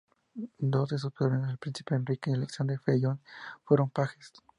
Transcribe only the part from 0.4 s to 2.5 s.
Dos de sus sobrinos, el príncipe Enrique y